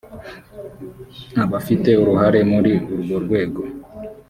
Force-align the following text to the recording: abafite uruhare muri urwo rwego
abafite 1.43 1.89
uruhare 2.01 2.39
muri 2.51 2.73
urwo 2.93 3.17
rwego 3.25 3.61